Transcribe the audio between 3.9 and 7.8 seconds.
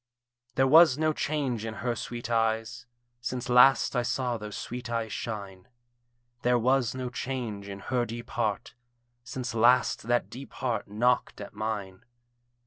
I saw those sweet eyes shine; There was no change